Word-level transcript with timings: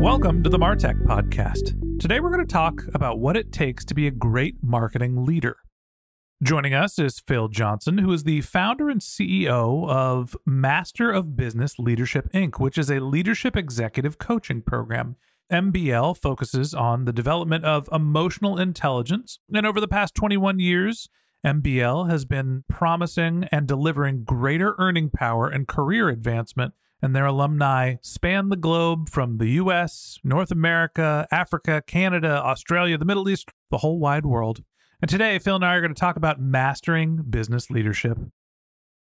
Welcome 0.00 0.42
to 0.44 0.48
the 0.48 0.56
Martech 0.56 1.04
Podcast. 1.04 2.00
Today, 2.00 2.20
we're 2.20 2.30
going 2.30 2.40
to 2.40 2.50
talk 2.50 2.84
about 2.94 3.18
what 3.18 3.36
it 3.36 3.52
takes 3.52 3.84
to 3.84 3.94
be 3.94 4.06
a 4.06 4.10
great 4.10 4.56
marketing 4.62 5.26
leader. 5.26 5.58
Joining 6.42 6.72
us 6.72 6.98
is 6.98 7.20
Phil 7.20 7.48
Johnson, 7.48 7.98
who 7.98 8.10
is 8.10 8.24
the 8.24 8.40
founder 8.40 8.88
and 8.88 9.02
CEO 9.02 9.86
of 9.90 10.34
Master 10.46 11.12
of 11.12 11.36
Business 11.36 11.78
Leadership 11.78 12.32
Inc., 12.32 12.58
which 12.58 12.78
is 12.78 12.90
a 12.90 12.98
leadership 12.98 13.58
executive 13.58 14.16
coaching 14.16 14.62
program. 14.62 15.16
MBL 15.52 16.16
focuses 16.16 16.72
on 16.72 17.04
the 17.04 17.12
development 17.12 17.66
of 17.66 17.86
emotional 17.92 18.58
intelligence. 18.58 19.38
And 19.52 19.66
over 19.66 19.80
the 19.80 19.86
past 19.86 20.14
21 20.14 20.60
years, 20.60 21.10
MBL 21.44 22.08
has 22.08 22.24
been 22.24 22.64
promising 22.70 23.46
and 23.52 23.68
delivering 23.68 24.24
greater 24.24 24.74
earning 24.78 25.10
power 25.10 25.46
and 25.46 25.68
career 25.68 26.08
advancement 26.08 26.72
and 27.02 27.14
their 27.14 27.26
alumni 27.26 27.96
span 28.02 28.48
the 28.48 28.56
globe 28.56 29.08
from 29.08 29.38
the 29.38 29.50
US, 29.50 30.18
North 30.22 30.50
America, 30.50 31.26
Africa, 31.30 31.82
Canada, 31.86 32.42
Australia, 32.44 32.98
the 32.98 33.04
Middle 33.04 33.28
East, 33.28 33.50
the 33.70 33.78
whole 33.78 33.98
wide 33.98 34.26
world. 34.26 34.62
And 35.02 35.08
today, 35.08 35.38
Phil 35.38 35.56
and 35.56 35.64
I 35.64 35.74
are 35.76 35.80
going 35.80 35.94
to 35.94 36.00
talk 36.00 36.16
about 36.16 36.40
mastering 36.40 37.24
business 37.28 37.70
leadership. 37.70 38.18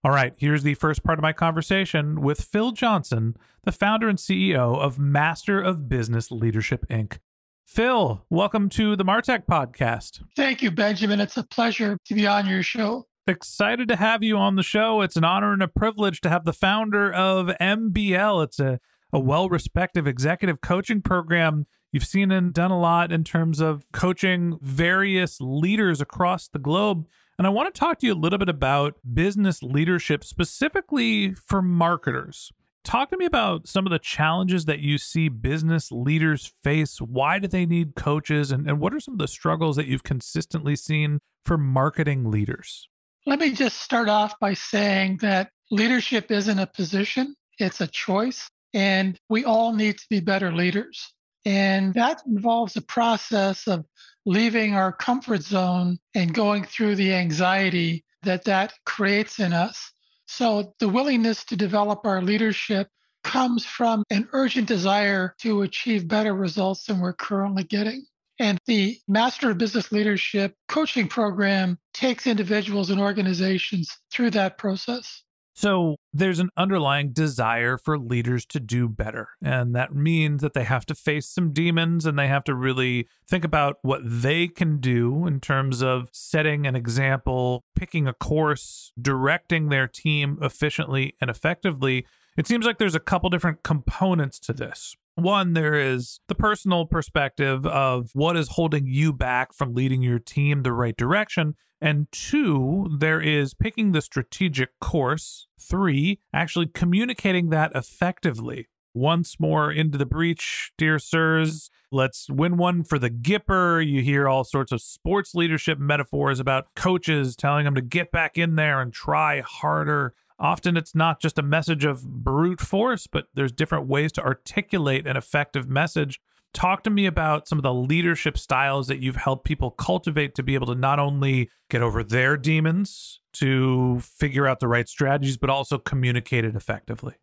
All 0.01 0.11
right, 0.11 0.33
here's 0.37 0.63
the 0.63 0.75
first 0.75 1.03
part 1.03 1.19
of 1.19 1.23
my 1.23 1.33
conversation 1.33 2.21
with 2.21 2.41
Phil 2.41 2.71
Johnson, 2.71 3.35
the 3.65 3.73
founder 3.73 4.07
and 4.07 4.17
CEO 4.17 4.79
of 4.79 4.97
Master 4.97 5.61
of 5.61 5.89
Business 5.89 6.31
Leadership 6.31 6.85
Inc. 6.89 7.17
Phil, 7.65 8.25
welcome 8.29 8.69
to 8.69 8.95
the 8.95 9.03
Martech 9.03 9.45
podcast. 9.45 10.23
Thank 10.37 10.61
you, 10.61 10.71
Benjamin. 10.71 11.19
It's 11.19 11.35
a 11.35 11.43
pleasure 11.43 11.97
to 12.05 12.13
be 12.15 12.25
on 12.25 12.47
your 12.47 12.63
show 12.63 13.08
excited 13.29 13.87
to 13.87 13.95
have 13.95 14.23
you 14.23 14.37
on 14.37 14.55
the 14.55 14.63
show. 14.63 15.01
It's 15.01 15.15
an 15.15 15.23
honor 15.23 15.53
and 15.53 15.63
a 15.63 15.67
privilege 15.67 16.19
to 16.21 16.29
have 16.29 16.43
the 16.43 16.53
founder 16.53 17.11
of 17.11 17.47
MBL. 17.61 18.43
It's 18.43 18.59
a, 18.59 18.79
a 19.13 19.19
well 19.19 19.47
respected 19.47 20.07
executive 20.07 20.59
coaching 20.61 21.01
program. 21.01 21.65
You've 21.91 22.05
seen 22.05 22.31
and 22.31 22.53
done 22.53 22.71
a 22.71 22.79
lot 22.79 23.11
in 23.11 23.23
terms 23.23 23.59
of 23.59 23.85
coaching 23.93 24.59
various 24.61 25.39
leaders 25.39 26.01
across 26.01 26.47
the 26.47 26.59
globe. 26.59 27.07
And 27.37 27.47
I 27.47 27.51
want 27.51 27.73
to 27.73 27.79
talk 27.79 27.99
to 27.99 28.05
you 28.05 28.13
a 28.13 28.15
little 28.15 28.37
bit 28.37 28.49
about 28.49 28.95
business 29.13 29.63
leadership, 29.63 30.25
specifically 30.25 31.33
for 31.33 31.61
marketers. 31.61 32.51
Talk 32.83 33.09
to 33.11 33.17
me 33.17 33.25
about 33.25 33.65
some 33.65 33.85
of 33.85 33.91
the 33.91 33.99
challenges 33.99 34.65
that 34.65 34.79
you 34.79 34.97
see 34.97 35.29
business 35.29 35.91
leaders 35.91 36.51
face. 36.63 36.99
Why 36.99 37.39
do 37.39 37.47
they 37.47 37.65
need 37.65 37.95
coaches? 37.95 38.51
And, 38.51 38.67
and 38.67 38.79
what 38.79 38.93
are 38.93 38.99
some 38.99 39.13
of 39.13 39.19
the 39.19 39.27
struggles 39.27 39.77
that 39.77 39.87
you've 39.87 40.03
consistently 40.03 40.75
seen 40.75 41.19
for 41.45 41.57
marketing 41.57 42.29
leaders? 42.29 42.88
Let 43.25 43.39
me 43.39 43.51
just 43.51 43.81
start 43.81 44.09
off 44.09 44.39
by 44.39 44.53
saying 44.53 45.17
that 45.21 45.51
leadership 45.71 46.31
isn't 46.31 46.59
a 46.59 46.67
position, 46.67 47.35
it's 47.57 47.81
a 47.81 47.87
choice. 47.87 48.49
And 48.73 49.19
we 49.29 49.45
all 49.45 49.73
need 49.73 49.97
to 49.97 50.05
be 50.09 50.19
better 50.19 50.51
leaders. 50.51 51.13
And 51.45 51.93
that 51.95 52.21
involves 52.25 52.75
a 52.75 52.81
process 52.81 53.67
of 53.67 53.85
leaving 54.25 54.75
our 54.75 54.91
comfort 54.91 55.41
zone 55.41 55.97
and 56.13 56.33
going 56.33 56.63
through 56.63 56.95
the 56.95 57.13
anxiety 57.13 58.03
that 58.23 58.45
that 58.45 58.73
creates 58.85 59.39
in 59.39 59.53
us. 59.53 59.91
So 60.27 60.75
the 60.79 60.89
willingness 60.89 61.45
to 61.45 61.55
develop 61.55 62.05
our 62.05 62.21
leadership 62.21 62.89
comes 63.23 63.65
from 63.65 64.03
an 64.09 64.27
urgent 64.31 64.67
desire 64.67 65.35
to 65.41 65.63
achieve 65.63 66.07
better 66.07 66.33
results 66.33 66.85
than 66.85 66.99
we're 66.99 67.13
currently 67.13 67.63
getting. 67.63 68.05
And 68.39 68.57
the 68.65 68.97
Master 69.07 69.51
of 69.51 69.57
Business 69.57 69.91
Leadership 69.91 70.55
coaching 70.69 71.07
program 71.07 71.77
takes 71.93 72.25
individuals 72.25 72.89
and 72.89 72.99
organizations 72.99 73.97
through 74.11 74.31
that 74.31 74.57
process. 74.57 75.23
So 75.59 75.97
there's 76.13 76.39
an 76.39 76.51
underlying 76.55 77.11
desire 77.11 77.77
for 77.77 77.99
leaders 77.99 78.45
to 78.45 78.61
do 78.61 78.87
better. 78.87 79.27
And 79.43 79.75
that 79.75 79.93
means 79.93 80.41
that 80.41 80.53
they 80.53 80.63
have 80.63 80.85
to 80.85 80.95
face 80.95 81.27
some 81.27 81.51
demons 81.51 82.05
and 82.05 82.17
they 82.17 82.29
have 82.29 82.45
to 82.45 82.55
really 82.55 83.09
think 83.27 83.43
about 83.43 83.75
what 83.81 83.99
they 84.05 84.47
can 84.47 84.79
do 84.79 85.27
in 85.27 85.41
terms 85.41 85.83
of 85.83 86.07
setting 86.13 86.65
an 86.65 86.77
example, 86.77 87.65
picking 87.75 88.07
a 88.07 88.13
course, 88.13 88.93
directing 89.01 89.67
their 89.67 89.85
team 89.85 90.37
efficiently 90.41 91.15
and 91.19 91.29
effectively. 91.29 92.05
It 92.39 92.47
seems 92.47 92.65
like 92.65 92.77
there's 92.77 92.95
a 92.95 93.01
couple 93.01 93.29
different 93.29 93.63
components 93.63 94.39
to 94.39 94.53
this. 94.53 94.95
One, 95.15 95.51
there 95.51 95.75
is 95.75 96.21
the 96.29 96.35
personal 96.35 96.85
perspective 96.85 97.65
of 97.65 98.11
what 98.13 98.37
is 98.37 98.51
holding 98.51 98.87
you 98.87 99.11
back 99.11 99.53
from 99.53 99.75
leading 99.75 100.01
your 100.01 100.19
team 100.19 100.63
the 100.63 100.71
right 100.71 100.95
direction. 100.95 101.55
And 101.81 102.09
two, 102.13 102.95
there 102.97 103.19
is 103.19 103.53
picking 103.53 103.91
the 103.91 104.01
strategic 104.01 104.79
course. 104.79 105.47
Three, 105.59 106.21
actually 106.33 106.67
communicating 106.67 107.49
that 107.49 107.73
effectively. 107.75 108.69
Once 108.93 109.37
more 109.37 109.69
into 109.69 109.97
the 109.97 110.05
breach, 110.05 110.71
dear 110.77 110.97
sirs. 110.97 111.69
Let's 111.91 112.29
win 112.29 112.55
one 112.55 112.85
for 112.85 112.97
the 112.97 113.09
Gipper. 113.09 113.85
You 113.85 114.01
hear 114.01 114.29
all 114.29 114.45
sorts 114.45 114.71
of 114.71 114.81
sports 114.81 115.35
leadership 115.35 115.77
metaphors 115.77 116.39
about 116.39 116.73
coaches 116.73 117.35
telling 117.35 117.65
them 117.65 117.75
to 117.75 117.81
get 117.81 118.13
back 118.13 118.37
in 118.37 118.55
there 118.55 118.79
and 118.79 118.93
try 118.93 119.41
harder. 119.41 120.13
Often 120.39 120.77
it's 120.77 120.95
not 120.95 121.19
just 121.21 121.37
a 121.37 121.43
message 121.43 121.83
of 121.83 122.03
brute 122.03 122.61
force, 122.61 123.07
but 123.07 123.25
there's 123.33 123.51
different 123.51 123.87
ways 123.87 124.11
to 124.13 124.23
articulate 124.23 125.05
an 125.05 125.17
effective 125.17 125.67
message. 125.67 126.21
Talk 126.53 126.83
to 126.83 126.89
me 126.89 127.05
about 127.05 127.47
some 127.47 127.59
of 127.59 127.63
the 127.63 127.73
leadership 127.73 128.37
styles 128.37 128.87
that 128.87 128.99
you've 128.99 129.17
helped 129.17 129.45
people 129.45 129.71
cultivate 129.71 130.35
to 130.35 130.43
be 130.43 130.55
able 130.55 130.67
to 130.67 130.75
not 130.75 130.97
only 130.97 131.49
get 131.69 131.81
over 131.81 132.03
their 132.03 132.37
demons, 132.37 133.19
to 133.33 133.99
figure 133.99 134.47
out 134.47 134.59
the 134.59 134.67
right 134.67 134.87
strategies, 134.87 135.37
but 135.37 135.49
also 135.49 135.77
communicate 135.77 136.45
it 136.45 136.55
effectively. 136.55 137.15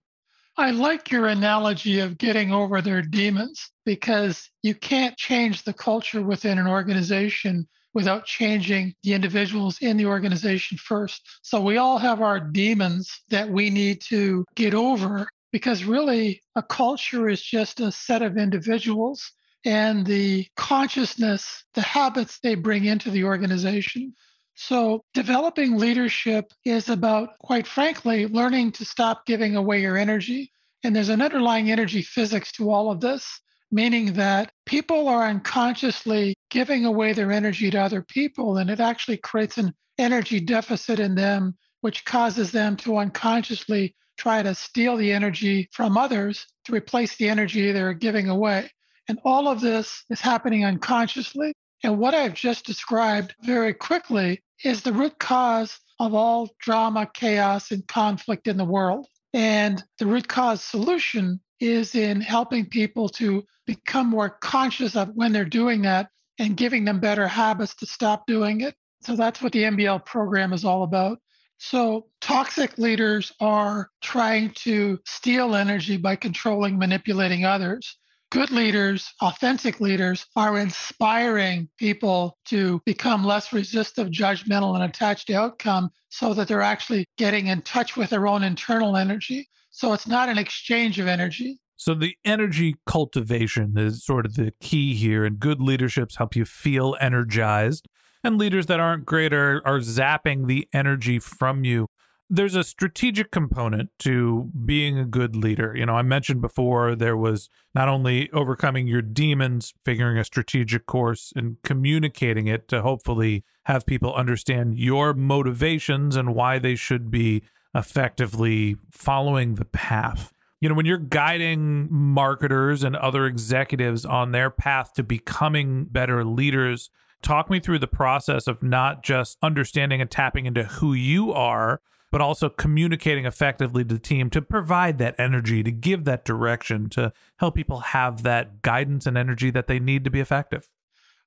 I 0.58 0.70
like 0.70 1.10
your 1.10 1.26
analogy 1.26 2.00
of 2.00 2.18
getting 2.18 2.52
over 2.52 2.80
their 2.80 3.02
demons 3.02 3.70
because 3.84 4.50
you 4.62 4.74
can't 4.74 5.16
change 5.16 5.64
the 5.64 5.72
culture 5.72 6.22
within 6.22 6.58
an 6.58 6.66
organization 6.66 7.68
without 7.96 8.26
changing 8.26 8.94
the 9.02 9.14
individuals 9.14 9.78
in 9.80 9.96
the 9.96 10.04
organization 10.04 10.76
first. 10.76 11.22
So 11.40 11.62
we 11.62 11.78
all 11.78 11.96
have 11.96 12.20
our 12.20 12.38
demons 12.38 13.22
that 13.30 13.48
we 13.48 13.70
need 13.70 14.02
to 14.10 14.44
get 14.54 14.74
over 14.74 15.26
because 15.50 15.82
really 15.82 16.42
a 16.56 16.62
culture 16.62 17.26
is 17.26 17.40
just 17.40 17.80
a 17.80 17.90
set 17.90 18.20
of 18.20 18.36
individuals 18.36 19.32
and 19.64 20.04
the 20.04 20.46
consciousness, 20.58 21.64
the 21.72 21.80
habits 21.80 22.38
they 22.38 22.54
bring 22.54 22.84
into 22.84 23.10
the 23.10 23.24
organization. 23.24 24.12
So, 24.54 25.02
developing 25.14 25.78
leadership 25.78 26.52
is 26.66 26.90
about, 26.90 27.38
quite 27.38 27.66
frankly, 27.66 28.26
learning 28.26 28.72
to 28.72 28.84
stop 28.84 29.24
giving 29.24 29.56
away 29.56 29.80
your 29.80 29.96
energy. 29.96 30.52
And 30.84 30.94
there's 30.94 31.08
an 31.08 31.22
underlying 31.22 31.70
energy 31.70 32.02
physics 32.02 32.52
to 32.52 32.70
all 32.70 32.90
of 32.90 33.00
this. 33.00 33.40
Meaning 33.70 34.14
that 34.14 34.50
people 34.64 35.08
are 35.08 35.26
unconsciously 35.26 36.34
giving 36.50 36.84
away 36.84 37.12
their 37.12 37.32
energy 37.32 37.70
to 37.70 37.78
other 37.78 38.02
people, 38.02 38.56
and 38.56 38.70
it 38.70 38.80
actually 38.80 39.16
creates 39.16 39.58
an 39.58 39.74
energy 39.98 40.40
deficit 40.40 41.00
in 41.00 41.14
them, 41.14 41.56
which 41.80 42.04
causes 42.04 42.52
them 42.52 42.76
to 42.76 42.98
unconsciously 42.98 43.94
try 44.16 44.42
to 44.42 44.54
steal 44.54 44.96
the 44.96 45.12
energy 45.12 45.68
from 45.72 45.96
others 45.96 46.46
to 46.64 46.72
replace 46.72 47.16
the 47.16 47.28
energy 47.28 47.70
they're 47.72 47.92
giving 47.92 48.28
away. 48.28 48.70
And 49.08 49.18
all 49.24 49.48
of 49.48 49.60
this 49.60 50.04
is 50.10 50.20
happening 50.20 50.64
unconsciously. 50.64 51.52
And 51.84 51.98
what 51.98 52.14
I've 52.14 52.34
just 52.34 52.64
described 52.64 53.34
very 53.42 53.74
quickly 53.74 54.42
is 54.64 54.82
the 54.82 54.92
root 54.92 55.18
cause 55.18 55.78
of 56.00 56.14
all 56.14 56.50
drama, 56.58 57.08
chaos, 57.12 57.70
and 57.70 57.86
conflict 57.86 58.48
in 58.48 58.56
the 58.56 58.64
world. 58.64 59.06
And 59.32 59.82
the 59.98 60.06
root 60.06 60.28
cause 60.28 60.62
solution 60.62 61.40
is 61.60 61.94
in 61.94 62.20
helping 62.20 62.66
people 62.66 63.08
to 63.08 63.44
become 63.66 64.08
more 64.08 64.30
conscious 64.30 64.96
of 64.96 65.10
when 65.14 65.32
they're 65.32 65.44
doing 65.44 65.82
that 65.82 66.08
and 66.38 66.56
giving 66.56 66.84
them 66.84 67.00
better 67.00 67.26
habits 67.26 67.74
to 67.76 67.86
stop 67.86 68.26
doing 68.26 68.60
it. 68.60 68.74
So 69.02 69.16
that's 69.16 69.42
what 69.42 69.52
the 69.52 69.64
MBL 69.64 70.04
program 70.04 70.52
is 70.52 70.64
all 70.64 70.82
about. 70.82 71.18
So, 71.58 72.08
toxic 72.20 72.76
leaders 72.76 73.32
are 73.40 73.88
trying 74.02 74.50
to 74.64 75.00
steal 75.06 75.54
energy 75.54 75.96
by 75.96 76.16
controlling, 76.16 76.78
manipulating 76.78 77.46
others. 77.46 77.96
Good 78.30 78.50
leaders, 78.50 79.10
authentic 79.22 79.80
leaders, 79.80 80.26
are 80.36 80.58
inspiring 80.58 81.70
people 81.78 82.36
to 82.46 82.82
become 82.84 83.24
less 83.24 83.52
resistive, 83.54 84.08
judgmental, 84.08 84.74
and 84.74 84.84
attached 84.84 85.28
to 85.28 85.34
outcome 85.34 85.90
so 86.10 86.34
that 86.34 86.48
they're 86.48 86.60
actually 86.60 87.06
getting 87.16 87.46
in 87.46 87.62
touch 87.62 87.96
with 87.96 88.10
their 88.10 88.26
own 88.26 88.42
internal 88.42 88.96
energy. 88.96 89.48
So, 89.76 89.92
it's 89.92 90.06
not 90.06 90.30
an 90.30 90.38
exchange 90.38 90.98
of 90.98 91.06
energy. 91.06 91.60
So 91.76 91.92
the 91.92 92.16
energy 92.24 92.76
cultivation 92.86 93.74
is 93.76 94.02
sort 94.02 94.24
of 94.24 94.34
the 94.34 94.54
key 94.58 94.94
here, 94.94 95.26
and 95.26 95.38
good 95.38 95.60
leaderships 95.60 96.16
help 96.16 96.34
you 96.34 96.46
feel 96.46 96.96
energized. 96.98 97.86
And 98.24 98.38
leaders 98.38 98.64
that 98.66 98.80
aren't 98.80 99.04
great 99.04 99.34
are, 99.34 99.60
are 99.66 99.80
zapping 99.80 100.46
the 100.46 100.66
energy 100.72 101.18
from 101.18 101.64
you. 101.64 101.88
There's 102.30 102.54
a 102.56 102.64
strategic 102.64 103.30
component 103.30 103.90
to 104.00 104.50
being 104.64 104.98
a 104.98 105.04
good 105.04 105.36
leader. 105.36 105.74
You 105.76 105.84
know, 105.84 105.94
I 105.94 106.02
mentioned 106.02 106.40
before 106.40 106.96
there 106.96 107.16
was 107.16 107.50
not 107.74 107.90
only 107.90 108.30
overcoming 108.32 108.88
your 108.88 109.02
demons, 109.02 109.74
figuring 109.84 110.16
a 110.16 110.24
strategic 110.24 110.86
course, 110.86 111.34
and 111.36 111.58
communicating 111.62 112.46
it 112.46 112.66
to 112.68 112.80
hopefully 112.80 113.44
have 113.66 113.84
people 113.84 114.14
understand 114.14 114.78
your 114.78 115.12
motivations 115.12 116.16
and 116.16 116.34
why 116.34 116.58
they 116.58 116.74
should 116.74 117.10
be 117.10 117.42
effectively 117.76 118.76
following 118.90 119.54
the 119.54 119.64
path 119.64 120.32
you 120.60 120.68
know, 120.68 120.74
when 120.74 120.86
you're 120.86 120.98
guiding 120.98 121.86
marketers 121.90 122.82
and 122.82 122.96
other 122.96 123.26
executives 123.26 124.04
on 124.04 124.32
their 124.32 124.50
path 124.50 124.94
to 124.94 125.02
becoming 125.02 125.84
better 125.84 126.24
leaders, 126.24 126.90
talk 127.22 127.50
me 127.50 127.60
through 127.60 127.78
the 127.78 127.86
process 127.86 128.46
of 128.46 128.62
not 128.62 129.02
just 129.02 129.36
understanding 129.42 130.00
and 130.00 130.10
tapping 130.10 130.46
into 130.46 130.64
who 130.64 130.94
you 130.94 131.32
are, 131.32 131.82
but 132.10 132.20
also 132.20 132.48
communicating 132.48 133.26
effectively 133.26 133.84
to 133.84 133.94
the 133.94 134.00
team 134.00 134.30
to 134.30 134.40
provide 134.40 134.96
that 134.98 135.14
energy, 135.18 135.62
to 135.62 135.70
give 135.70 136.04
that 136.04 136.24
direction, 136.24 136.88
to 136.88 137.12
help 137.38 137.54
people 137.54 137.80
have 137.80 138.22
that 138.22 138.62
guidance 138.62 139.04
and 139.04 139.18
energy 139.18 139.50
that 139.50 139.66
they 139.66 139.78
need 139.78 140.04
to 140.04 140.10
be 140.10 140.20
effective. 140.20 140.68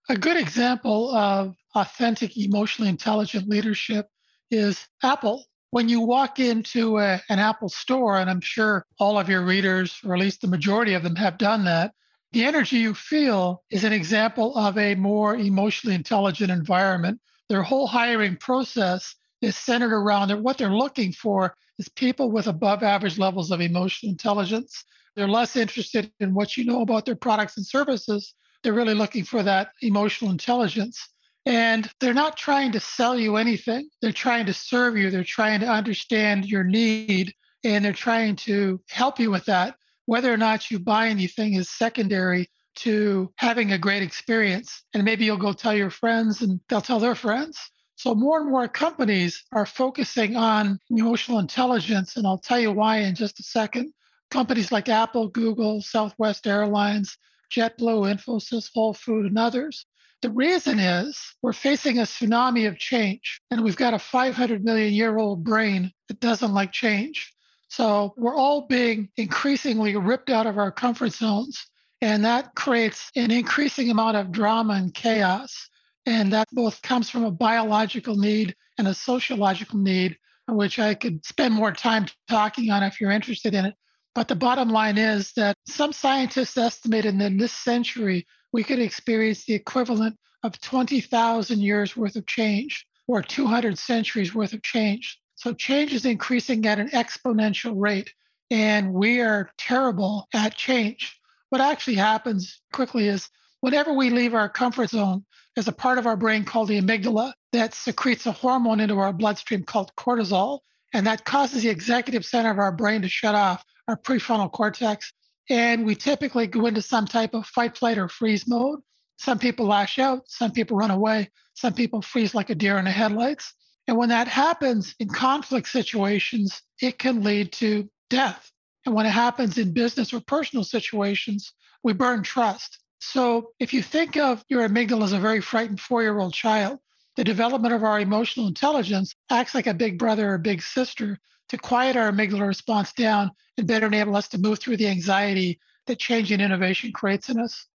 A 0.10 0.18
good 0.18 0.38
example 0.38 1.16
of 1.16 1.56
authentic, 1.76 2.36
emotionally 2.36 2.90
intelligent 2.90 3.48
leadership 3.48 4.10
is 4.50 4.88
Apple 5.04 5.46
when 5.72 5.88
you 5.88 6.02
walk 6.02 6.40
into 6.40 6.98
a, 6.98 7.22
an 7.30 7.40
Apple 7.40 7.70
store, 7.70 8.18
and 8.18 8.30
I'm 8.30 8.42
sure 8.42 8.86
all 9.00 9.20
of 9.20 9.30
your 9.30 9.44
readers, 9.44 10.00
or 10.04 10.16
at 10.16 10.20
least 10.20 10.42
the 10.42 10.48
majority 10.48 10.94
of 10.94 11.04
them, 11.04 11.16
have 11.16 11.38
done 11.38 11.66
that, 11.66 11.94
the 12.32 12.44
energy 12.44 12.78
you 12.78 12.94
feel 12.94 13.64
is 13.72 13.84
an 13.84 13.94
example 13.94 14.56
of 14.58 14.78
a 14.78 14.96
more 14.96 15.36
emotionally 15.36 15.96
intelligent 15.96 16.52
environment. 16.52 17.20
Their 17.50 17.64
whole 17.64 17.88
hiring 17.88 18.38
process 18.38 19.16
is 19.42 19.56
centered 19.56 19.94
around 19.94 20.32
it. 20.32 20.40
What 20.40 20.58
they're 20.58 20.70
looking 20.70 21.12
for 21.12 21.56
is 21.78 21.90
people 21.90 22.32
with 22.32 22.48
above 22.48 22.84
average 22.84 23.18
levels 23.18 23.52
of 23.52 23.62
emotional 23.62 24.12
intelligence. 24.12 24.84
They're 25.16 25.28
less 25.28 25.56
interested 25.56 26.12
in 26.20 26.34
what 26.34 26.58
you 26.58 26.66
know 26.66 26.82
about 26.82 27.06
their 27.06 27.16
products 27.16 27.58
and 27.58 27.66
services. 27.66 28.34
They're 28.62 28.74
really 28.74 28.94
looking 28.94 29.24
for 29.24 29.42
that 29.44 29.72
emotional 29.82 30.32
intelligence. 30.32 31.10
And 31.50 31.92
they're 32.00 32.14
not 32.14 32.38
trying 32.38 32.74
to 32.74 32.80
sell 32.80 33.18
you 33.18 33.36
anything. 33.36 33.90
They're 34.04 34.12
trying 34.12 34.46
to 34.46 34.54
serve 34.54 34.96
you. 34.96 35.10
They're 35.10 35.24
trying 35.24 35.62
to 35.62 35.68
understand 35.68 36.46
your 36.46 36.64
need 36.64 37.34
and 37.64 37.84
they're 37.84 37.92
trying 37.92 38.36
to 38.36 38.80
help 38.88 39.20
you 39.20 39.32
with 39.32 39.46
that. 39.46 39.76
Whether 40.06 40.32
or 40.32 40.38
not 40.38 40.70
you 40.70 40.78
buy 40.78 41.08
anything 41.08 41.56
is 41.56 41.72
secondary 41.72 42.52
to 42.76 43.34
having 43.38 43.72
a 43.72 43.80
great 43.80 44.04
experience. 44.04 44.84
And 44.94 45.04
maybe 45.04 45.26
you'll 45.26 45.38
go 45.38 45.52
tell 45.52 45.74
your 45.74 45.90
friends 45.90 46.44
and 46.44 46.60
they'll 46.70 46.82
tell 46.82 47.00
their 47.00 47.16
friends. 47.16 47.58
So 47.96 48.14
more 48.14 48.42
and 48.42 48.52
more 48.52 48.68
companies 48.68 49.44
are 49.52 49.66
focusing 49.66 50.36
on 50.36 50.78
emotional 50.92 51.40
intelligence. 51.40 52.16
And 52.16 52.28
I'll 52.28 52.38
tell 52.38 52.60
you 52.60 52.72
why 52.72 52.98
in 52.98 53.16
just 53.16 53.40
a 53.40 53.44
second. 53.44 53.92
Companies 54.30 54.72
like 54.72 54.88
Apple, 54.88 55.30
Google, 55.30 55.82
Southwest 55.82 56.46
Airlines, 56.46 57.18
JetBlue, 57.52 58.14
Infosys, 58.14 58.70
Whole 58.72 58.94
Food, 58.94 59.26
and 59.26 59.40
others 59.40 59.88
the 60.22 60.30
reason 60.30 60.80
is 60.80 61.18
we're 61.42 61.54
facing 61.54 62.00
a 62.00 62.04
tsunami 62.04 62.68
of 62.68 62.78
change, 62.78 63.42
and 63.52 63.64
we've 63.64 63.76
got 63.76 63.94
a 63.94 64.00
500 64.00 64.64
million 64.64 64.94
year 64.94 65.18
old 65.18 65.44
brain 65.44 65.92
that 66.08 66.20
doesn't 66.20 66.54
like 66.54 66.72
change. 66.72 67.34
So 67.70 68.14
we're 68.18 68.36
all 68.36 68.68
being 68.68 69.10
increasingly 69.16 69.96
ripped 69.96 70.30
out 70.30 70.48
of 70.48 70.58
our 70.58 70.72
comfort 70.72 71.14
zones, 71.14 71.66
and 72.02 72.26
that 72.26 72.56
creates 72.56 73.12
an 73.16 73.32
increasing 73.32 73.90
amount 73.92 74.18
of 74.18 74.32
drama 74.32 74.74
and 74.74 74.94
chaos. 74.94 75.70
And 76.06 76.34
that 76.34 76.48
both 76.52 76.82
comes 76.82 77.10
from 77.10 77.24
a 77.24 77.32
biological 77.32 78.16
need 78.16 78.56
and 78.78 78.88
a 78.88 78.94
sociological 78.94 79.78
need, 79.78 80.18
which 80.48 80.80
I 80.80 80.96
could 80.96 81.24
spend 81.26 81.54
more 81.54 81.72
time 81.72 82.08
talking 82.28 82.72
on 82.72 82.84
if 82.84 83.00
you're 83.00 83.12
interested 83.12 83.54
in 83.54 83.66
it. 83.66 83.76
But 84.16 84.28
the 84.28 84.36
bottom 84.36 84.70
line 84.70 84.98
is 84.98 85.34
that 85.34 85.56
some 85.68 85.94
scientists 85.94 86.58
estimated 86.58 87.22
in 87.22 87.38
this 87.38 87.54
century, 87.54 88.26
we 88.52 88.64
could 88.64 88.80
experience 88.80 89.46
the 89.46 89.54
equivalent 89.54 90.18
of 90.44 90.60
20,000 90.60 91.60
years 91.60 91.96
worth 91.96 92.16
of 92.16 92.26
change 92.26 92.86
or 93.08 93.22
200 93.22 93.78
centuries 93.78 94.34
worth 94.34 94.54
of 94.54 94.64
change. 94.64 95.20
So 95.36 95.54
change 95.54 95.94
is 95.94 96.06
increasing 96.06 96.66
at 96.66 96.80
an 96.80 96.90
exponential 96.90 97.74
rate, 97.76 98.14
and 98.52 98.94
we 98.94 99.22
are 99.22 99.50
terrible 99.58 100.28
at 100.34 100.56
change. 100.56 101.20
What 101.50 101.62
actually 101.62 101.96
happens 101.96 102.62
quickly 102.72 103.08
is 103.08 103.30
whenever 103.62 103.94
we 103.94 104.10
leave 104.10 104.34
our 104.34 104.50
comfort 104.50 104.90
zone, 104.90 105.26
there's 105.56 105.68
a 105.68 105.74
part 105.74 105.98
of 105.98 106.06
our 106.06 106.18
brain 106.18 106.44
called 106.44 106.68
the 106.68 106.80
amygdala 106.80 107.34
that 107.52 107.74
secretes 107.74 108.26
a 108.26 108.32
hormone 108.32 108.80
into 108.80 108.98
our 109.00 109.14
bloodstream 109.14 109.64
called 109.64 109.92
cortisol, 109.98 110.60
and 110.94 111.06
that 111.08 111.26
causes 111.26 111.64
the 111.64 111.70
executive 111.70 112.26
center 112.26 112.52
of 112.52 112.60
our 112.60 112.72
brain 112.72 113.02
to 113.02 113.10
shut 113.10 113.36
off, 113.36 113.64
our 113.88 113.98
prefrontal 113.98 114.52
cortex, 114.52 115.12
and 115.50 115.86
we 115.86 115.96
typically 115.96 116.48
go 116.48 116.68
into 116.68 116.82
some 116.82 117.06
type 117.06 117.34
of 117.34 117.46
fight, 117.46 117.78
flight, 117.78 117.98
or 117.98 118.08
freeze 118.08 118.48
mode. 118.48 118.80
Some 119.18 119.40
people 119.40 119.66
lash 119.66 120.00
out, 120.00 120.24
some 120.28 120.52
people 120.52 120.78
run 120.78 120.92
away, 120.92 121.30
some 121.54 121.74
people 121.74 122.02
freeze 122.02 122.34
like 122.34 122.50
a 122.50 122.56
deer 122.56 122.78
in 122.78 122.86
the 122.86 122.92
headlights. 122.92 123.54
And 123.88 123.98
when 123.98 124.10
that 124.10 124.28
happens 124.28 124.96
in 125.00 125.10
conflict 125.10 125.68
situations, 125.68 126.62
it 126.80 127.00
can 127.00 127.24
lead 127.24 127.52
to 127.54 127.90
death. 128.10 128.52
And 128.86 128.96
when 128.96 129.06
it 129.06 129.12
happens 129.12 129.58
in 129.58 129.74
business 129.74 130.14
or 130.14 130.22
personal 130.22 130.64
situations, 130.64 131.52
we 131.84 131.94
burn 131.94 132.24
trust. 132.24 132.80
So 133.00 133.52
if 133.60 133.74
you 133.74 133.82
think 133.82 134.16
of 134.16 134.44
your 134.48 134.68
amygdala 134.68 135.04
as 135.04 135.14
a 135.14 135.20
very 135.20 135.42
frightened 135.42 135.82
four 135.82 136.02
year 136.04 136.20
old 136.20 136.34
child, 136.34 136.80
the 137.16 137.24
development 137.24 137.74
of 137.74 137.84
our 137.84 138.00
emotional 138.00 138.48
intelligence 138.48 139.14
acts 139.30 139.56
like 139.56 139.68
a 139.68 139.74
big 139.74 139.98
brother 139.98 140.34
or 140.34 140.38
big 140.38 140.62
sister 140.62 141.20
to 141.50 141.58
quiet 141.58 141.96
our 141.96 142.12
amygdala 142.12 142.48
response 142.48 142.94
down 142.94 143.32
and 143.58 143.68
better 143.68 143.88
enable 143.88 144.16
us 144.16 144.28
to 144.30 144.38
move 144.38 144.60
through 144.60 144.78
the 144.78 144.88
anxiety 144.88 145.60
that 145.88 146.00
change 146.00 146.32
and 146.32 146.42
innovation 146.42 146.92
creates 146.94 147.30
in 147.30 147.40
us. 147.40 147.68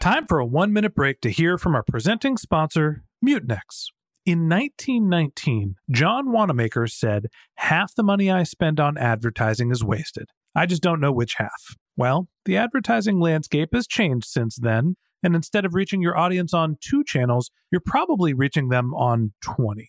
Time 0.00 0.26
for 0.26 0.38
a 0.38 0.46
one 0.46 0.72
minute 0.72 0.94
break 0.94 1.20
to 1.22 1.30
hear 1.30 1.58
from 1.58 1.74
our 1.74 1.82
presenting 1.82 2.36
sponsor, 2.36 3.02
Mutinex. 3.24 3.86
In 4.24 4.48
1919, 4.48 5.76
John 5.90 6.30
Wanamaker 6.30 6.86
said, 6.86 7.26
Half 7.56 7.94
the 7.94 8.02
money 8.02 8.30
I 8.30 8.42
spend 8.42 8.78
on 8.78 8.98
advertising 8.98 9.70
is 9.70 9.82
wasted. 9.82 10.28
I 10.54 10.66
just 10.66 10.82
don't 10.82 11.00
know 11.00 11.12
which 11.12 11.34
half. 11.38 11.76
Well, 11.96 12.28
the 12.44 12.56
advertising 12.56 13.18
landscape 13.18 13.70
has 13.72 13.86
changed 13.86 14.26
since 14.26 14.56
then, 14.56 14.96
and 15.22 15.34
instead 15.34 15.64
of 15.64 15.74
reaching 15.74 16.02
your 16.02 16.16
audience 16.16 16.54
on 16.54 16.76
two 16.80 17.02
channels, 17.02 17.50
you're 17.72 17.80
probably 17.80 18.34
reaching 18.34 18.68
them 18.68 18.94
on 18.94 19.32
20. 19.42 19.88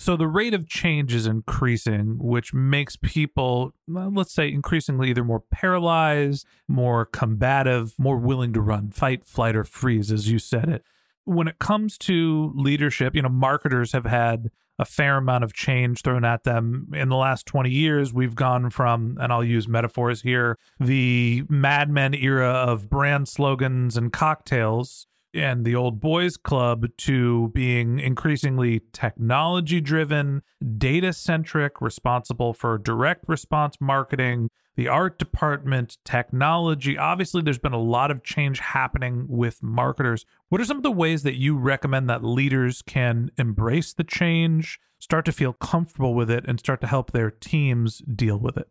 So 0.00 0.16
the 0.16 0.26
rate 0.26 0.54
of 0.54 0.66
change 0.66 1.12
is 1.12 1.26
increasing, 1.26 2.16
which 2.20 2.54
makes 2.54 2.96
people, 2.96 3.74
let's 3.86 4.32
say, 4.32 4.50
increasingly 4.50 5.10
either 5.10 5.22
more 5.22 5.42
paralyzed, 5.52 6.46
more 6.66 7.04
combative, 7.04 7.92
more 7.98 8.16
willing 8.16 8.54
to 8.54 8.62
run, 8.62 8.92
fight, 8.92 9.26
flight, 9.26 9.54
or 9.54 9.64
freeze, 9.64 10.10
as 10.10 10.30
you 10.30 10.38
said 10.38 10.70
it. 10.70 10.84
When 11.24 11.48
it 11.48 11.58
comes 11.58 11.98
to 11.98 12.50
leadership, 12.56 13.14
you 13.14 13.20
know, 13.20 13.28
marketers 13.28 13.92
have 13.92 14.06
had 14.06 14.50
a 14.78 14.86
fair 14.86 15.18
amount 15.18 15.44
of 15.44 15.52
change 15.52 16.00
thrown 16.00 16.24
at 16.24 16.44
them. 16.44 16.88
In 16.94 17.10
the 17.10 17.16
last 17.16 17.44
20 17.44 17.68
years, 17.68 18.10
we've 18.10 18.34
gone 18.34 18.70
from, 18.70 19.18
and 19.20 19.30
I'll 19.30 19.44
use 19.44 19.68
metaphors 19.68 20.22
here, 20.22 20.56
the 20.80 21.44
Mad 21.50 21.90
Men 21.90 22.14
era 22.14 22.48
of 22.48 22.88
brand 22.88 23.28
slogans 23.28 23.98
and 23.98 24.10
cocktails 24.10 25.06
and 25.34 25.64
the 25.64 25.74
old 25.74 26.00
boys 26.00 26.36
club 26.36 26.86
to 26.98 27.48
being 27.48 27.98
increasingly 27.98 28.82
technology 28.92 29.80
driven, 29.80 30.42
data 30.78 31.12
centric, 31.12 31.80
responsible 31.80 32.52
for 32.52 32.78
direct 32.78 33.24
response 33.28 33.76
marketing, 33.80 34.50
the 34.76 34.88
art 34.88 35.18
department, 35.18 35.98
technology. 36.04 36.96
Obviously, 36.96 37.42
there's 37.42 37.58
been 37.58 37.72
a 37.72 37.78
lot 37.78 38.10
of 38.10 38.24
change 38.24 38.60
happening 38.60 39.26
with 39.28 39.62
marketers. 39.62 40.24
What 40.48 40.60
are 40.60 40.64
some 40.64 40.78
of 40.78 40.82
the 40.82 40.90
ways 40.90 41.22
that 41.22 41.38
you 41.38 41.56
recommend 41.56 42.08
that 42.08 42.24
leaders 42.24 42.82
can 42.82 43.30
embrace 43.36 43.92
the 43.92 44.04
change, 44.04 44.80
start 44.98 45.24
to 45.26 45.32
feel 45.32 45.52
comfortable 45.52 46.14
with 46.14 46.30
it, 46.30 46.44
and 46.46 46.58
start 46.58 46.80
to 46.80 46.86
help 46.86 47.12
their 47.12 47.30
teams 47.30 47.98
deal 47.98 48.38
with 48.38 48.56
it? 48.56 48.68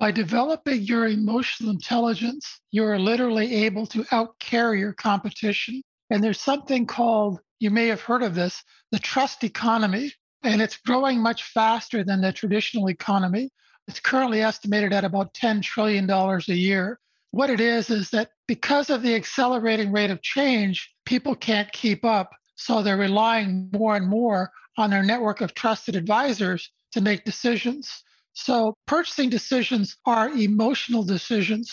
By 0.00 0.12
developing 0.12 0.80
your 0.80 1.08
emotional 1.08 1.68
intelligence, 1.68 2.60
you 2.70 2.84
are 2.84 2.98
literally 2.98 3.66
able 3.66 3.86
to 3.88 4.02
outcare 4.04 4.76
your 4.76 4.94
competition. 4.94 5.82
And 6.08 6.24
there's 6.24 6.40
something 6.40 6.86
called, 6.86 7.40
you 7.58 7.70
may 7.70 7.88
have 7.88 8.00
heard 8.00 8.22
of 8.22 8.34
this, 8.34 8.64
the 8.92 8.98
trust 8.98 9.44
economy. 9.44 10.10
And 10.42 10.62
it's 10.62 10.78
growing 10.78 11.20
much 11.20 11.44
faster 11.44 12.02
than 12.02 12.22
the 12.22 12.32
traditional 12.32 12.88
economy. 12.88 13.50
It's 13.88 14.00
currently 14.00 14.40
estimated 14.40 14.94
at 14.94 15.04
about 15.04 15.34
$10 15.34 15.62
trillion 15.62 16.08
a 16.10 16.38
year. 16.46 16.98
What 17.32 17.50
it 17.50 17.60
is, 17.60 17.90
is 17.90 18.08
that 18.10 18.30
because 18.48 18.88
of 18.88 19.02
the 19.02 19.14
accelerating 19.14 19.92
rate 19.92 20.10
of 20.10 20.22
change, 20.22 20.94
people 21.04 21.34
can't 21.34 21.70
keep 21.72 22.06
up. 22.06 22.30
So 22.54 22.82
they're 22.82 22.96
relying 22.96 23.68
more 23.74 23.96
and 23.96 24.08
more 24.08 24.50
on 24.78 24.88
their 24.88 25.02
network 25.02 25.42
of 25.42 25.52
trusted 25.52 25.94
advisors 25.94 26.70
to 26.92 27.02
make 27.02 27.26
decisions. 27.26 28.02
So 28.32 28.76
purchasing 28.86 29.28
decisions 29.28 29.96
are 30.06 30.30
emotional 30.30 31.02
decisions. 31.02 31.72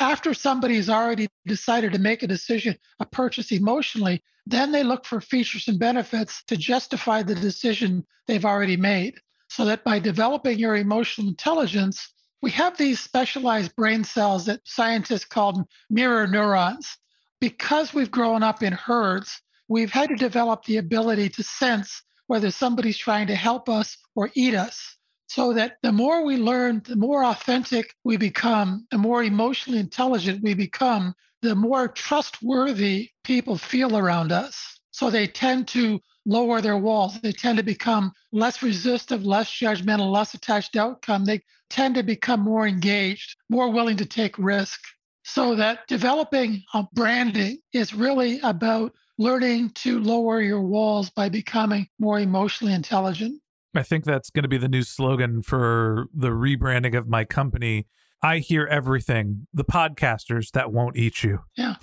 After 0.00 0.32
somebody's 0.32 0.88
already 0.88 1.26
decided 1.44 1.92
to 1.92 1.98
make 1.98 2.22
a 2.22 2.28
decision, 2.28 2.76
a 3.00 3.06
purchase 3.06 3.50
emotionally, 3.50 4.22
then 4.46 4.70
they 4.70 4.84
look 4.84 5.04
for 5.04 5.20
features 5.20 5.66
and 5.66 5.78
benefits 5.78 6.44
to 6.44 6.56
justify 6.56 7.22
the 7.22 7.34
decision 7.34 8.06
they've 8.26 8.44
already 8.44 8.76
made. 8.76 9.14
So 9.48 9.64
that 9.64 9.82
by 9.82 9.98
developing 9.98 10.58
your 10.58 10.76
emotional 10.76 11.28
intelligence, 11.28 12.12
we 12.42 12.52
have 12.52 12.76
these 12.76 13.00
specialized 13.00 13.74
brain 13.74 14.04
cells 14.04 14.46
that 14.46 14.60
scientists 14.64 15.24
call 15.24 15.68
mirror 15.90 16.28
neurons. 16.28 16.96
Because 17.40 17.92
we've 17.92 18.10
grown 18.10 18.42
up 18.42 18.62
in 18.62 18.72
herds, 18.72 19.40
we've 19.68 19.92
had 19.92 20.10
to 20.10 20.16
develop 20.16 20.64
the 20.64 20.76
ability 20.76 21.28
to 21.30 21.42
sense 21.42 22.02
whether 22.28 22.50
somebody's 22.50 22.98
trying 22.98 23.26
to 23.28 23.34
help 23.34 23.68
us 23.68 23.96
or 24.14 24.30
eat 24.34 24.54
us 24.54 24.97
so 25.28 25.52
that 25.52 25.76
the 25.82 25.92
more 25.92 26.24
we 26.24 26.36
learn, 26.38 26.82
the 26.86 26.96
more 26.96 27.24
authentic 27.24 27.94
we 28.02 28.16
become, 28.16 28.86
the 28.90 28.98
more 28.98 29.22
emotionally 29.22 29.78
intelligent 29.78 30.42
we 30.42 30.54
become, 30.54 31.14
the 31.42 31.54
more 31.54 31.86
trustworthy 31.86 33.10
people 33.24 33.56
feel 33.56 33.96
around 33.96 34.32
us. 34.32 34.80
So 34.90 35.10
they 35.10 35.26
tend 35.26 35.68
to 35.68 36.00
lower 36.24 36.60
their 36.60 36.78
walls. 36.78 37.20
They 37.20 37.32
tend 37.32 37.58
to 37.58 37.62
become 37.62 38.12
less 38.32 38.62
resistive, 38.62 39.24
less 39.24 39.50
judgmental, 39.50 40.10
less 40.10 40.32
attached 40.34 40.72
to 40.72 40.80
outcome. 40.80 41.26
They 41.26 41.42
tend 41.68 41.94
to 41.96 42.02
become 42.02 42.40
more 42.40 42.66
engaged, 42.66 43.36
more 43.50 43.70
willing 43.70 43.98
to 43.98 44.06
take 44.06 44.38
risk. 44.38 44.80
So 45.24 45.54
that 45.56 45.86
developing 45.88 46.62
a 46.72 46.86
branding 46.94 47.58
is 47.74 47.92
really 47.94 48.40
about 48.40 48.94
learning 49.18 49.70
to 49.70 50.00
lower 50.00 50.40
your 50.40 50.62
walls 50.62 51.10
by 51.10 51.28
becoming 51.28 51.86
more 51.98 52.18
emotionally 52.18 52.72
intelligent. 52.72 53.40
I 53.74 53.82
think 53.82 54.04
that's 54.04 54.30
going 54.30 54.44
to 54.44 54.48
be 54.48 54.58
the 54.58 54.68
new 54.68 54.82
slogan 54.82 55.42
for 55.42 56.06
the 56.14 56.28
rebranding 56.28 56.96
of 56.96 57.08
my 57.08 57.24
company. 57.24 57.86
I 58.22 58.38
hear 58.38 58.66
everything. 58.66 59.46
The 59.52 59.64
podcasters 59.64 60.50
that 60.52 60.72
won't 60.72 60.96
eat 60.96 61.22
you. 61.22 61.40
Yeah. 61.56 61.76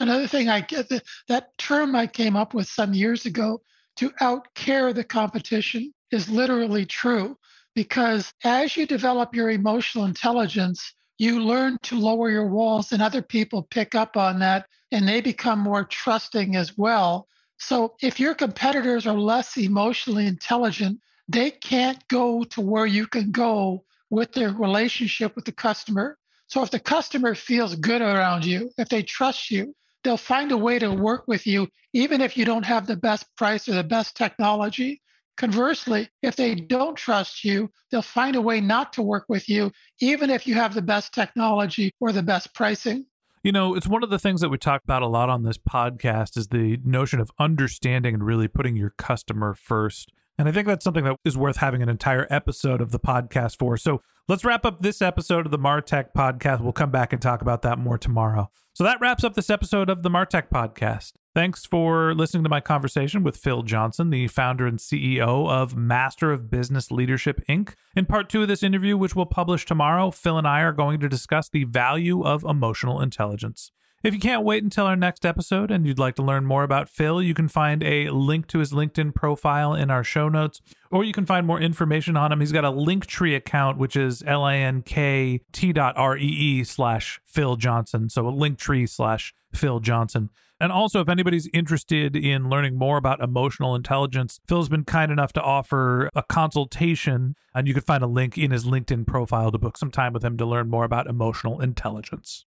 Another 0.00 0.26
thing 0.26 0.48
I 0.48 0.60
get 0.60 0.90
that, 1.28 1.58
term 1.58 1.94
I 1.94 2.06
came 2.06 2.36
up 2.36 2.54
with 2.54 2.66
some 2.66 2.94
years 2.94 3.26
ago 3.26 3.60
to 3.96 4.10
outcare 4.22 4.94
the 4.94 5.04
competition 5.04 5.92
is 6.10 6.28
literally 6.28 6.86
true 6.86 7.36
because 7.74 8.32
as 8.44 8.76
you 8.76 8.86
develop 8.86 9.34
your 9.34 9.50
emotional 9.50 10.06
intelligence, 10.06 10.94
you 11.18 11.40
learn 11.40 11.78
to 11.82 11.98
lower 11.98 12.30
your 12.30 12.46
walls 12.46 12.92
and 12.92 13.02
other 13.02 13.22
people 13.22 13.62
pick 13.64 13.94
up 13.94 14.16
on 14.16 14.38
that 14.38 14.66
and 14.90 15.06
they 15.06 15.20
become 15.20 15.58
more 15.58 15.84
trusting 15.84 16.56
as 16.56 16.76
well. 16.76 17.28
So 17.58 17.94
if 18.00 18.18
your 18.18 18.34
competitors 18.34 19.06
are 19.06 19.18
less 19.18 19.56
emotionally 19.58 20.26
intelligent, 20.26 20.98
they 21.32 21.50
can't 21.50 22.06
go 22.08 22.42
to 22.42 22.60
where 22.60 22.86
you 22.86 23.06
can 23.06 23.30
go 23.30 23.84
with 24.10 24.32
their 24.32 24.52
relationship 24.52 25.36
with 25.36 25.44
the 25.44 25.52
customer. 25.52 26.18
So 26.48 26.62
if 26.62 26.72
the 26.72 26.80
customer 26.80 27.36
feels 27.36 27.76
good 27.76 28.02
around 28.02 28.44
you, 28.44 28.70
if 28.76 28.88
they 28.88 29.04
trust 29.04 29.50
you, 29.50 29.74
they'll 30.02 30.16
find 30.16 30.50
a 30.50 30.56
way 30.56 30.80
to 30.80 30.92
work 30.92 31.28
with 31.28 31.46
you, 31.46 31.68
even 31.92 32.20
if 32.20 32.36
you 32.36 32.44
don't 32.44 32.64
have 32.64 32.86
the 32.86 32.96
best 32.96 33.26
price 33.36 33.68
or 33.68 33.74
the 33.74 33.84
best 33.84 34.16
technology. 34.16 35.00
Conversely, 35.36 36.08
if 36.22 36.34
they 36.34 36.56
don't 36.56 36.96
trust 36.96 37.44
you, 37.44 37.70
they'll 37.90 38.02
find 38.02 38.34
a 38.34 38.40
way 38.40 38.60
not 38.60 38.92
to 38.94 39.02
work 39.02 39.26
with 39.28 39.48
you, 39.48 39.70
even 40.00 40.30
if 40.30 40.46
you 40.46 40.54
have 40.54 40.74
the 40.74 40.82
best 40.82 41.14
technology 41.14 41.92
or 42.00 42.10
the 42.10 42.22
best 42.22 42.52
pricing. 42.54 43.06
You 43.44 43.52
know, 43.52 43.74
it's 43.74 43.86
one 43.86 44.02
of 44.02 44.10
the 44.10 44.18
things 44.18 44.40
that 44.40 44.50
we 44.50 44.58
talk 44.58 44.82
about 44.82 45.02
a 45.02 45.06
lot 45.06 45.30
on 45.30 45.44
this 45.44 45.56
podcast 45.56 46.36
is 46.36 46.48
the 46.48 46.78
notion 46.84 47.20
of 47.20 47.30
understanding 47.38 48.14
and 48.14 48.26
really 48.26 48.48
putting 48.48 48.76
your 48.76 48.90
customer 48.98 49.54
first. 49.54 50.12
And 50.40 50.48
I 50.48 50.52
think 50.52 50.66
that's 50.66 50.84
something 50.84 51.04
that 51.04 51.16
is 51.22 51.36
worth 51.36 51.58
having 51.58 51.82
an 51.82 51.90
entire 51.90 52.26
episode 52.30 52.80
of 52.80 52.92
the 52.92 52.98
podcast 52.98 53.58
for. 53.58 53.76
So 53.76 54.00
let's 54.26 54.42
wrap 54.42 54.64
up 54.64 54.80
this 54.80 55.02
episode 55.02 55.44
of 55.44 55.52
the 55.52 55.58
Martech 55.58 56.14
podcast. 56.16 56.62
We'll 56.62 56.72
come 56.72 56.90
back 56.90 57.12
and 57.12 57.20
talk 57.20 57.42
about 57.42 57.60
that 57.60 57.78
more 57.78 57.98
tomorrow. 57.98 58.50
So 58.72 58.82
that 58.82 58.98
wraps 59.02 59.22
up 59.22 59.34
this 59.34 59.50
episode 59.50 59.90
of 59.90 60.02
the 60.02 60.08
Martech 60.08 60.48
podcast. 60.48 61.12
Thanks 61.34 61.66
for 61.66 62.14
listening 62.14 62.42
to 62.44 62.48
my 62.48 62.62
conversation 62.62 63.22
with 63.22 63.36
Phil 63.36 63.62
Johnson, 63.62 64.08
the 64.08 64.28
founder 64.28 64.66
and 64.66 64.78
CEO 64.78 65.46
of 65.50 65.76
Master 65.76 66.32
of 66.32 66.50
Business 66.50 66.90
Leadership 66.90 67.42
Inc. 67.46 67.74
In 67.94 68.06
part 68.06 68.30
two 68.30 68.40
of 68.40 68.48
this 68.48 68.62
interview, 68.62 68.96
which 68.96 69.14
we'll 69.14 69.26
publish 69.26 69.66
tomorrow, 69.66 70.10
Phil 70.10 70.38
and 70.38 70.48
I 70.48 70.62
are 70.62 70.72
going 70.72 71.00
to 71.00 71.08
discuss 71.10 71.50
the 71.50 71.64
value 71.64 72.22
of 72.24 72.44
emotional 72.44 73.02
intelligence. 73.02 73.72
If 74.02 74.14
you 74.14 74.20
can't 74.20 74.44
wait 74.44 74.64
until 74.64 74.86
our 74.86 74.96
next 74.96 75.26
episode 75.26 75.70
and 75.70 75.86
you'd 75.86 75.98
like 75.98 76.14
to 76.14 76.22
learn 76.22 76.46
more 76.46 76.62
about 76.62 76.88
Phil, 76.88 77.20
you 77.20 77.34
can 77.34 77.48
find 77.48 77.82
a 77.82 78.08
link 78.08 78.46
to 78.46 78.60
his 78.60 78.72
LinkedIn 78.72 79.14
profile 79.14 79.74
in 79.74 79.90
our 79.90 80.02
show 80.02 80.30
notes, 80.30 80.62
or 80.90 81.04
you 81.04 81.12
can 81.12 81.26
find 81.26 81.46
more 81.46 81.60
information 81.60 82.16
on 82.16 82.32
him. 82.32 82.40
He's 82.40 82.50
got 82.50 82.64
a 82.64 82.72
Linktree 82.72 83.36
account, 83.36 83.76
which 83.76 83.96
is 83.96 84.22
L-A-N-K-T 84.26 85.72
dot 85.74 85.98
R-E-E 85.98 86.64
slash 86.64 87.20
Phil 87.26 87.56
Johnson. 87.56 88.08
So 88.08 88.26
a 88.26 88.32
Linktree 88.32 88.88
slash 88.88 89.34
Phil 89.52 89.80
Johnson. 89.80 90.30
And 90.58 90.72
also, 90.72 91.02
if 91.02 91.10
anybody's 91.10 91.50
interested 91.52 92.16
in 92.16 92.48
learning 92.48 92.76
more 92.76 92.96
about 92.96 93.20
emotional 93.20 93.74
intelligence, 93.74 94.40
Phil's 94.48 94.70
been 94.70 94.84
kind 94.84 95.12
enough 95.12 95.34
to 95.34 95.42
offer 95.42 96.08
a 96.14 96.22
consultation, 96.22 97.34
and 97.54 97.68
you 97.68 97.74
can 97.74 97.82
find 97.82 98.02
a 98.02 98.06
link 98.06 98.38
in 98.38 98.50
his 98.50 98.64
LinkedIn 98.64 99.06
profile 99.06 99.52
to 99.52 99.58
book 99.58 99.76
some 99.76 99.90
time 99.90 100.14
with 100.14 100.24
him 100.24 100.38
to 100.38 100.46
learn 100.46 100.70
more 100.70 100.84
about 100.84 101.06
emotional 101.06 101.60
intelligence. 101.60 102.46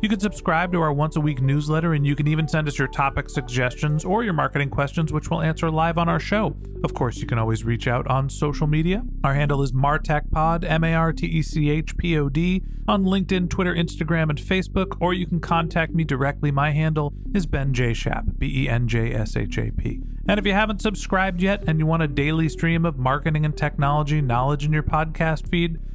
You 0.00 0.08
can 0.08 0.20
subscribe 0.20 0.70
to 0.72 0.80
our 0.80 0.92
once 0.92 1.16
a 1.16 1.20
week 1.20 1.42
newsletter, 1.42 1.92
and 1.92 2.06
you 2.06 2.14
can 2.14 2.28
even 2.28 2.46
send 2.46 2.68
us 2.68 2.78
your 2.78 2.86
topic 2.86 3.28
suggestions 3.28 4.04
or 4.04 4.22
your 4.22 4.32
marketing 4.32 4.70
questions, 4.70 5.12
which 5.12 5.28
we'll 5.28 5.42
answer 5.42 5.68
live 5.72 5.98
on 5.98 6.08
our 6.08 6.20
show. 6.20 6.54
Of 6.84 6.94
course, 6.94 7.16
you 7.16 7.26
can 7.26 7.36
always 7.36 7.64
reach 7.64 7.88
out 7.88 8.06
on 8.06 8.30
social 8.30 8.68
media. 8.68 9.02
Our 9.24 9.34
handle 9.34 9.60
is 9.60 9.72
MartechPod, 9.72 10.62
M 10.62 10.84
A 10.84 10.94
R 10.94 11.12
T 11.12 11.26
E 11.26 11.42
C 11.42 11.68
H 11.68 11.96
P 11.96 12.16
O 12.16 12.28
D, 12.28 12.62
on 12.86 13.06
LinkedIn, 13.06 13.50
Twitter, 13.50 13.74
Instagram, 13.74 14.30
and 14.30 14.38
Facebook, 14.38 14.96
or 15.00 15.14
you 15.14 15.26
can 15.26 15.40
contact 15.40 15.92
me 15.92 16.04
directly. 16.04 16.52
My 16.52 16.70
handle 16.70 17.12
is 17.34 17.46
Ben 17.46 17.74
J. 17.74 17.92
Shap, 17.92 18.24
B 18.38 18.64
E 18.64 18.68
N 18.68 18.86
J 18.86 19.12
S 19.12 19.36
H 19.36 19.58
A 19.58 19.72
P. 19.72 20.00
And 20.28 20.38
if 20.38 20.46
you 20.46 20.52
haven't 20.52 20.80
subscribed 20.80 21.42
yet 21.42 21.64
and 21.66 21.80
you 21.80 21.86
want 21.86 22.04
a 22.04 22.08
daily 22.08 22.48
stream 22.48 22.84
of 22.84 22.98
marketing 22.98 23.44
and 23.44 23.56
technology 23.56 24.20
knowledge 24.20 24.64
in 24.64 24.72
your 24.72 24.84
podcast 24.84 25.48
feed, 25.48 25.78